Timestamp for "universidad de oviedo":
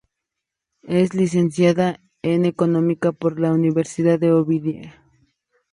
3.53-4.89